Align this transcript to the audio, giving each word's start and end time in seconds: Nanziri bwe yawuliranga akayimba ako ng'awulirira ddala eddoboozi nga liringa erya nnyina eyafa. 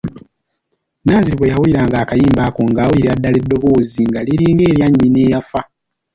Nanziri 1.05 1.35
bwe 1.37 1.51
yawuliranga 1.51 1.95
akayimba 1.99 2.41
ako 2.47 2.59
ng'awulirira 2.69 3.13
ddala 3.17 3.37
eddoboozi 3.41 4.01
nga 4.09 4.19
liringa 4.27 4.63
erya 4.71 4.87
nnyina 4.89 5.19
eyafa. 5.25 5.61